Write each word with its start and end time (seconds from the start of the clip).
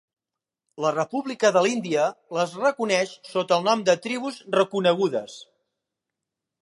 La 0.85 0.93
República 0.93 1.51
de 1.57 1.61
l'Índia 1.65 2.07
les 2.37 2.55
reconeix 2.63 3.13
sota 3.35 3.59
el 3.61 3.69
nom 3.71 3.85
de 3.91 3.95
tribus 4.07 4.41
reconegudes. 4.57 5.37